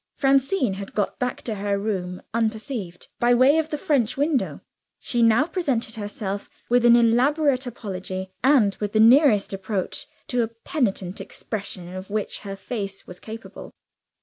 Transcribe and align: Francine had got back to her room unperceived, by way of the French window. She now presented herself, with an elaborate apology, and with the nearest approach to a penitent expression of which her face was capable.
Francine 0.15 0.73
had 0.73 0.95
got 0.95 1.19
back 1.19 1.43
to 1.43 1.53
her 1.53 1.77
room 1.77 2.23
unperceived, 2.33 3.07
by 3.19 3.35
way 3.35 3.59
of 3.59 3.69
the 3.69 3.77
French 3.77 4.17
window. 4.17 4.59
She 4.97 5.21
now 5.21 5.45
presented 5.45 5.93
herself, 5.93 6.49
with 6.69 6.85
an 6.85 6.95
elaborate 6.95 7.67
apology, 7.67 8.31
and 8.43 8.75
with 8.79 8.93
the 8.93 8.99
nearest 8.99 9.53
approach 9.53 10.07
to 10.29 10.41
a 10.41 10.47
penitent 10.47 11.21
expression 11.21 11.87
of 11.89 12.09
which 12.09 12.39
her 12.39 12.55
face 12.55 13.05
was 13.05 13.19
capable. 13.19 13.71